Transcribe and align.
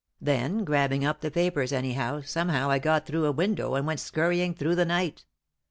Then, 0.19 0.63
grabbing 0.63 1.05
up 1.05 1.21
the 1.21 1.29
papers 1.29 1.71
anyhow, 1.71 2.21
somehow 2.21 2.71
I 2.71 2.79
got 2.79 3.05
through 3.05 3.27
a 3.27 3.31
window, 3.31 3.75
and 3.75 3.85
went 3.85 3.99
scurrying 3.99 4.55
through 4.55 4.73
the 4.73 4.83
night. 4.83 5.25